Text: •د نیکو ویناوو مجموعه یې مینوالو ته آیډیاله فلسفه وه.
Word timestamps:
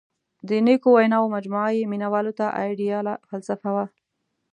•د 0.49 0.49
نیکو 0.65 0.89
ویناوو 0.95 1.33
مجموعه 1.35 1.71
یې 1.77 1.89
مینوالو 1.91 2.37
ته 2.39 2.45
آیډیاله 2.61 3.13
فلسفه 3.29 3.69
وه. 3.75 3.85